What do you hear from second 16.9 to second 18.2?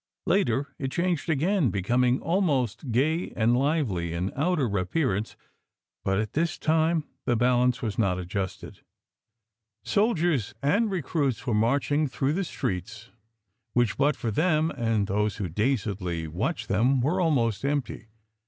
were almost empty.